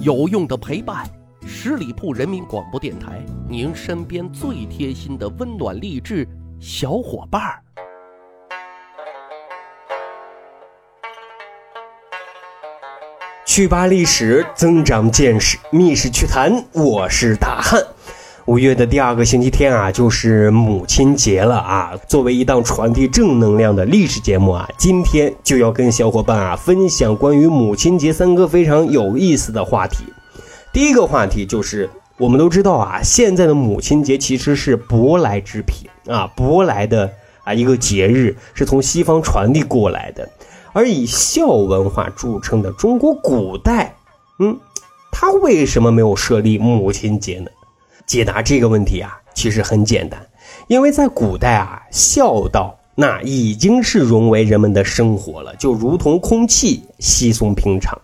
[0.00, 1.06] 有用的陪伴，
[1.46, 6.26] 十里铺人民广播电台，您身边最贴心的温暖励志
[6.58, 7.62] 小伙伴儿。
[13.44, 17.78] 去吧历史，增长见识，密室趣谈，我是大汉。
[18.46, 21.92] 五月的第二个星期天啊，就是母亲节了啊。
[22.08, 30.04] 作为一档传递正能量的历史节目啊，今天就要跟小伙伴啊分享关于母亲节三个非常有意思的话题。
[30.72, 31.88] 第一个话题就是，
[32.18, 37.08] 我们都知道啊，现在的母亲节其实是舶来之品啊，舶来的
[37.44, 40.28] 啊一个节日，是从西方传递过来的。
[40.72, 43.94] 而以孝文化著称的中国古代，
[44.40, 44.58] 嗯，
[45.12, 47.48] 它为什么没有设立母亲节呢？
[48.06, 50.20] 解答这个问题啊，其实很简单，
[50.68, 57.98] 因为在古代啊，孝道那已经是融为人们的生活了，就如同空气稀松平常。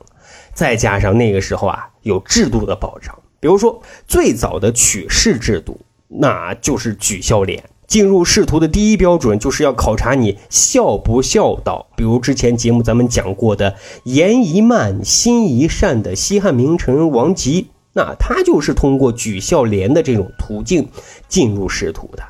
[0.55, 7.62] 再加上那个时候啊，有制度的保障，比如说最早的取士制度，那就是举孝廉。
[7.87, 11.87] 进入仕途的第一标准就是要考察你孝不孝道。
[11.96, 17.68] 比如之前节目咱们讲过的言宜慢，心宜善的西汉名臣王吉。
[17.99, 20.88] 那他就是通过举孝廉的这种途径
[21.29, 22.23] 进入仕途的。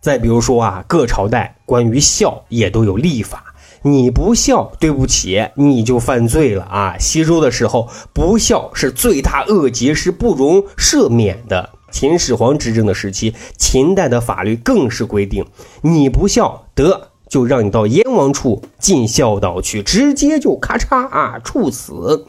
[0.00, 3.52] 再比如说啊，各朝代关于孝也都有立法，
[3.82, 6.96] 你不孝，对不起，你就犯罪了啊。
[6.96, 11.70] 西周的时候，不孝是罪大恶极，是不容赦免的。
[11.90, 15.44] 秦始皇执政的时期，秦代的法律更是规定，
[15.82, 22.26] 你不孝，得就让你到燕王处尽孝道去，直接就咔嚓啊处死。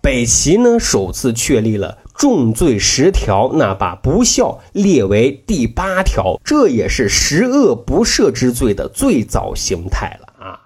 [0.00, 1.98] 北齐呢，首次确立了。
[2.18, 10.58] 重罪十条，那把不孝列为第八条，这也是十恶不赦之罪的最早形态了啊。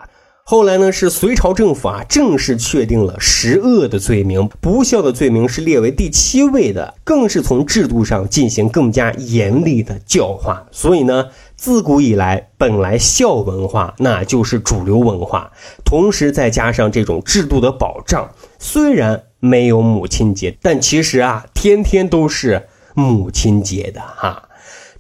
[0.45, 10.67] 后来呢，是隋朝政府啊正式确定了十恶的罪名，不孝的罪名是列为第七位的，更是从制度上进行更加严厉的教化。
[10.71, 15.53] 所以呢，自古以来，本来孝文化那就是主流文化，
[15.85, 19.25] 同时再加上这种制度的保障，虽然。
[19.45, 24.49] 没有母亲节，但其实啊，天天都是母亲节的哈。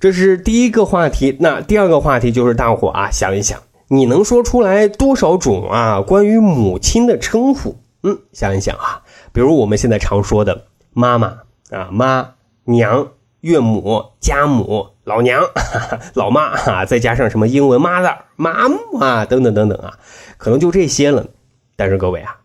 [0.00, 1.36] 这是第一个话题。
[1.38, 7.76] 那第二个话题就是大伙啊，想一想，你能说出来多少种啊关于母亲的称呼？
[8.02, 9.02] 嗯，想一想啊，
[9.32, 12.30] 比如我们现在常说的妈妈啊、妈、
[12.64, 20.00] 娘、岳母、家母、老娘、哈 哈老妈啊，再加上什么英文 mother、mom 啊等等等等啊，
[20.36, 21.28] 可能就这些了。
[21.76, 22.38] 但是各位啊。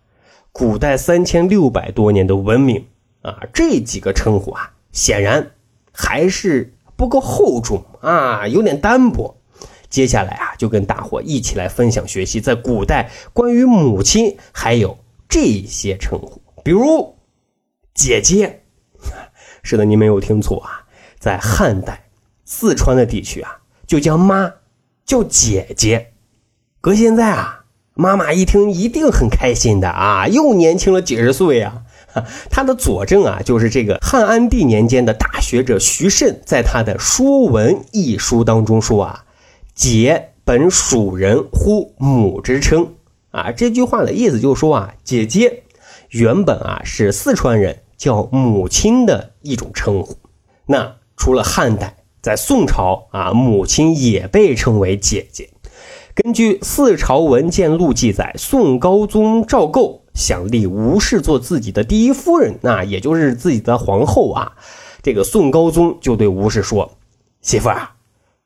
[0.58, 2.84] 古代三千六百多年的文明
[3.22, 5.52] 啊，这几个称呼啊，显然
[5.92, 9.38] 还是不够厚重啊，有点单薄。
[9.88, 14.98] 接下来啊，就跟大伙一起来分享学习，在古代关于母亲还有
[15.30, 17.16] 这些称呼，比如
[17.94, 18.64] 姐姐。
[19.62, 20.84] 是的，你没有听错啊，
[21.20, 22.10] 在汉代
[22.46, 24.52] 四川的地区啊，就将妈
[25.06, 26.14] 叫姐姐。
[26.82, 27.57] 搁现在啊。
[27.98, 31.82] 妈妈一听一定很开心的啊，又年轻了几十岁啊！
[32.50, 39.24] 他的佐证啊，就是这个汉安帝年间的大学者徐慎在他的《说文》一书当中说啊
[39.74, 42.94] ：“姐本蜀人呼母之称
[43.32, 45.64] 啊。”这句话的意思就是说啊，姐姐
[46.10, 50.16] 原本啊是四川人叫母亲的一种称呼。
[50.68, 55.50] 那除了汉代，在宋朝啊，母亲也被称为姐姐。
[56.24, 64.54] 根据《四朝文件录》记载，宋高宗赵构想立吴氏做自己的第一夫人，那也就是自己的皇后啊。
[65.04, 66.98] 这个宋高宗就对吴氏说
[67.42, 67.98] ：“媳妇啊，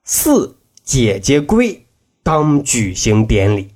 [0.04, 1.86] 四姐姐归，
[2.24, 3.70] 当举行典礼。”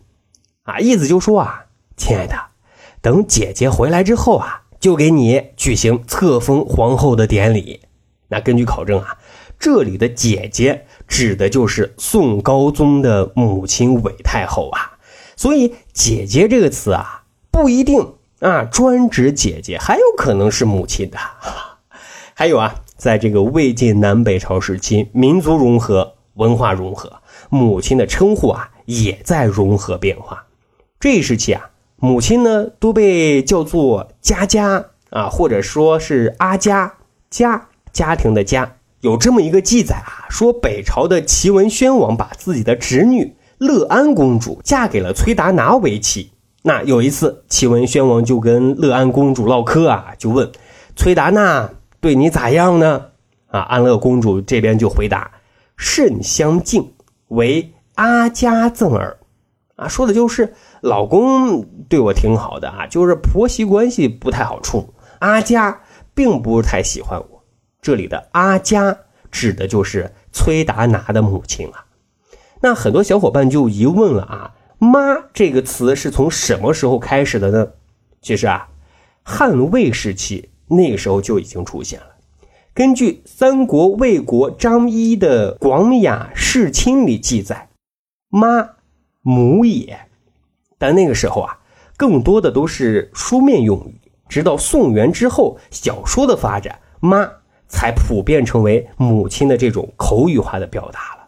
[0.63, 2.35] 啊，意思就说啊，亲爱的，
[3.01, 7.79] 等姐姐回来之后啊，就给你举行册封皇后的典礼。
[8.27, 9.17] 那根据考证啊，
[9.57, 10.85] 这里的姐姐。
[11.07, 14.97] 指的就是宋高宗的母亲韦太后啊，
[15.35, 21.17] 所以“姐姐”这个词啊，不一定啊专指姐姐，还有可能是母亲的。
[22.33, 30.45] 还有啊，在这个魏晋南北朝时期，民族融合、文化融合，母亲的称呼啊也在融合变化。
[30.99, 36.95] 这一时期啊，母亲呢都被叫做“家家”啊，或者说是“阿家”，
[37.29, 38.75] 家家庭的家。
[39.05, 46.31] 有这么一个记载啊，说北朝的齐文宣王把自己的侄女乐安公主嫁给了崔达拿为妻。
[46.63, 50.51] 那有一次，齐文宣王就跟乐安公主唠嗑啊，就问
[50.95, 51.69] 崔达娜
[52.01, 53.05] 对你咋样呢？
[53.45, 55.29] 啊，安乐公主这边就回答
[55.77, 56.91] 甚相敬，
[57.27, 59.19] 为阿家赠儿。
[59.75, 65.81] 啊，说的就是老公对我挺好的啊，就是婆媳关系不太好处阿佳
[66.15, 67.34] 并不太喜欢我。
[67.85, 68.97] 这里的阿佳
[69.29, 71.85] 指的就是崔达拿的母亲啊。
[72.59, 74.99] 那很多小伙伴就疑问了啊，“妈”
[75.35, 77.67] 这个词是从什么时候开始的呢？
[78.23, 78.67] 其实啊，
[79.21, 82.07] 汉魏时期那个时候就已经出现了。
[82.73, 87.69] 根据三国魏国张仪的《广雅释亲》里记载
[88.29, 88.67] ，“妈，
[89.21, 89.99] 母也。”
[90.79, 91.59] 但那个时候啊，
[91.95, 94.01] 更多的都是书面用语。
[94.27, 97.29] 直到宋元之后，小说的发展，“妈”
[97.67, 101.25] 才普遍成为母亲的这种口语化的表达了。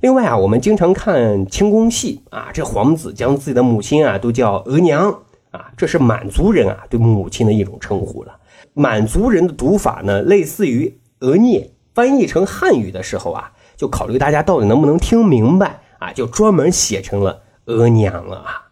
[0.00, 5.10] 另外啊，我们经常看清宫戏啊，这皇子将自己的母亲啊都叫额娘
[5.52, 8.36] 啊，这是满族人啊对母亲的一种称呼了。
[8.74, 18.62] 满族人的读法呢，类似于额聂，翻译成汉语的时候啊，就考虑大家到底能不能听明白啊，就专门写成了额娘了啊。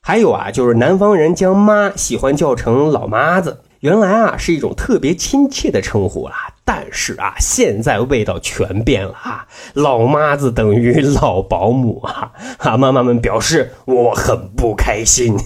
[0.00, 6.34] 还有啊，就是南方人将妈喜欢叫成老妈子，原来啊是一种特别亲切的称呼啊。
[6.62, 9.44] 但是啊，现在味道全变了啊！
[9.74, 12.30] 老妈子等于老保姆啊！
[12.58, 15.36] 啊，妈妈们表示我很不开心。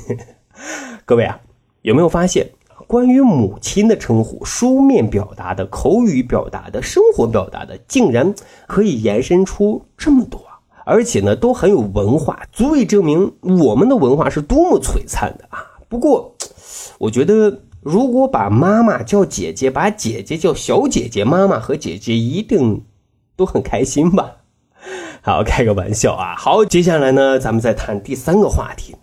[1.07, 1.41] 各位啊，
[1.81, 2.51] 有没有发现，
[2.87, 8.35] 关于母亲的称呼，书面表达的、口语表达的、生活表达的，竟然
[8.67, 10.39] 可以延伸出这么多，
[10.85, 15.65] 而且呢，都很有文化，足以证明我们的文化是多么璀璨的啊！
[15.89, 16.35] 不过，
[16.99, 17.61] 我觉得。
[17.85, 22.87] 如果把妈妈叫姐姐，把姐姐叫小姐姐，妈妈和姐姐一定
[23.37, 24.37] 都很开心吧？
[25.21, 26.35] 好，开个玩笑啊！
[26.35, 28.97] 好，接下来呢，咱们再谈第三个话题，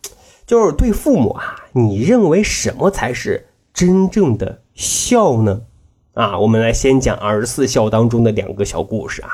[0.48, 5.62] 就是对父母啊，你认为什么才是真正的孝呢？
[6.16, 9.30] 啊，我们来先讲二十四孝当中的两个小故事啊。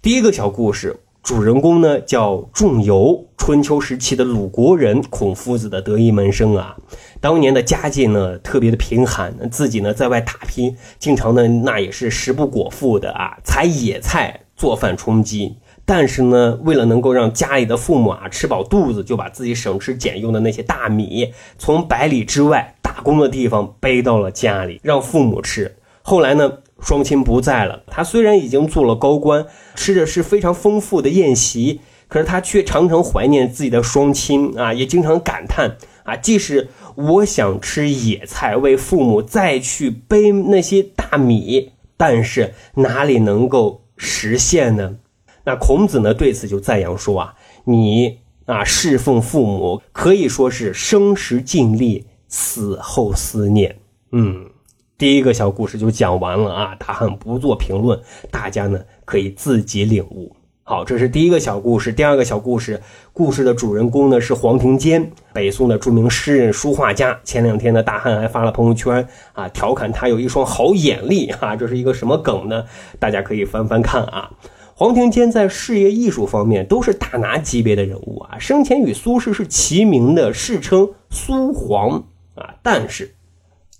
[0.00, 1.00] 第一个小故事。
[1.26, 6.76] 主人公呢叫仲由，春秋时期的鲁国人，孔夫子的得意门生啊。
[7.20, 15.56] 当年的家境呢特别的贫寒，自己呢在外打拼，经常呢那也是食不果腹的啊，采野菜做饭充饥。
[15.84, 25.74] 但是呢，为了能够让家里的父母啊吃饱肚子，就把自己省吃俭用的那些大米，从百里之外打工的地方背到了家里，让父母吃。
[26.02, 26.58] 后来呢？
[26.80, 44.96] 双亲不在了，他虽然已经做了高官，吃的是非常丰富的宴席，可是他却常常怀念自己的双亲啊，也经常感叹啊，即使我想吃野菜，为父母再去背那些大米，但是哪里能够实现呢？
[45.44, 47.34] 那孔子呢对此就赞扬说啊，
[47.64, 53.76] 你啊侍奉父母可以说是生时尽力，死后思念，
[54.12, 54.50] 嗯。
[54.98, 58.00] 第一个小故事就讲完了啊，大汉不做评论，
[58.30, 60.34] 大家呢可以自己领悟。
[60.62, 61.92] 好，这是第一个小故事。
[61.92, 62.80] 第二个小故事，
[63.12, 67.20] 故事的主人公呢是黄庭坚，北宋的著名诗人、书画家。
[67.24, 72.64] 前两天呢，大汉还发了朋友圈啊，调侃他有一双好眼力啊，这是一个什么梗呢？
[72.98, 74.30] 大家可以翻翻看啊。
[74.74, 82.04] 黄庭坚在事业艺术方面都是大拿级别的人物啊，生前与苏轼是齐名的，世称苏黄
[82.34, 82.54] 啊。
[82.62, 83.14] 但是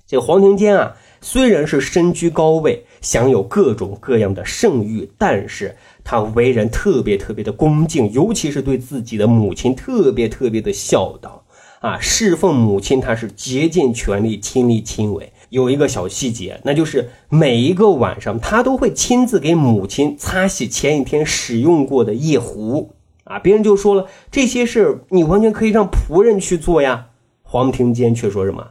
[0.07, 0.95] 这个黄庭坚啊。
[1.29, 5.75] 虽然是身居高位，享有各种各样的盛誉，但是
[6.05, 11.43] 他为人特别特别的恭敬，尤其是对自己的母亲特别特别的孝道
[11.81, 15.33] 啊，侍奉母亲他是竭尽全力，亲力亲为。
[15.49, 23.41] 有一个小细节，那就是每一个晚上他都会亲自给母亲擦洗前一天使用过的夜壶啊。
[23.41, 27.07] 别人就说了，这些事你完全可以让仆人去做呀。
[27.43, 28.69] 黄庭坚却说什么？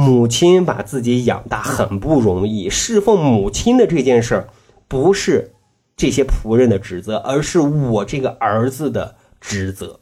[0.00, 4.48] 母亲把自己养大很不容易，侍奉母亲的这件事儿，
[4.88, 5.52] 不是
[5.94, 10.00] 这些仆人的职责，而是我这个儿子的职责。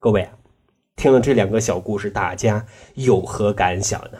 [0.00, 0.28] 各位，
[0.96, 4.18] 听了这两个小故事，大家有何感想呢？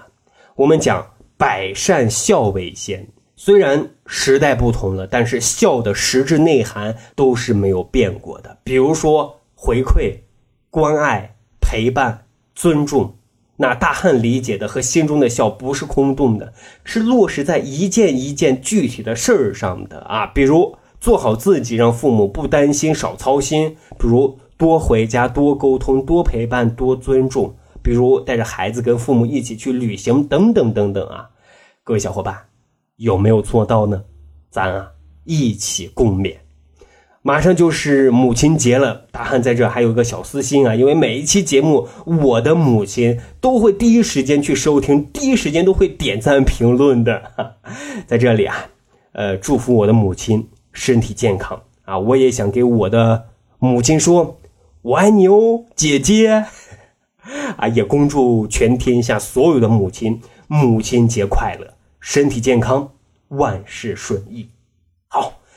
[0.54, 1.04] 我们讲
[1.36, 8.58] 百善孝为先，虽然时代不同了，但是孝的实质内涵都是没有变过的。
[8.62, 10.20] 比如说回馈、
[10.70, 13.16] 关爱、陪伴、尊重。
[13.56, 16.52] 那大汉理解的和心中的孝不是空洞的，
[16.84, 20.26] 是落实在一件一件具体的事儿上的啊。
[20.26, 31.30] 比如做好自己，让父母不担心、少操心；比如多回家、多沟通、多陪伴、多尊重；比如带着孩子跟父母一起去旅行，等等等等啊。
[31.84, 32.37] 各位小伙伴，
[32.96, 34.02] 有没有做到呢？
[34.50, 34.90] 咱啊
[35.25, 36.37] 一起共勉。
[37.26, 47.22] 马上就是母亲节了，大汉在这还有一个小私心啊，因为每一期节目，我的母亲都会第一时间去收听，第一时间都会点赞评论的。
[48.06, 48.66] 在这里啊，
[49.12, 51.98] 呃，祝福我的母亲身体健康啊！
[51.98, 53.24] 我也想给我的
[53.58, 54.38] 母亲说，
[54.82, 56.44] 我爱你哦，姐姐。
[57.56, 62.90] 啊，也恭祝全天下所有的母亲母亲节快乐，身体健康，
[63.28, 64.50] 万事顺意。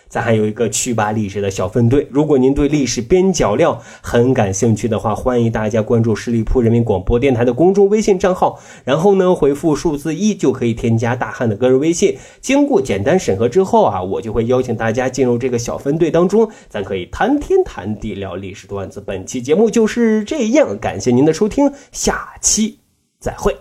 [0.09, 12.17] 咱还有一个趣吧历史的小分队，如果您对历史边角料很感兴趣的话，欢迎大家关注十里铺人民广播电台的公众微信账号，然后呢回复数字一就可以添加大汉的个人微信。
[12.39, 19.01] 经过简单审核之后啊，我就会邀请大家进入这个小分队当中，咱可以谈天谈地聊历史段子。
[19.05, 22.79] 本期节目就是这样，感谢您的收听，下期
[23.19, 23.55] 再会。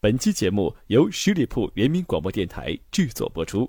[0.00, 3.68] 本期节目由十里铺人民广播电台制作播出。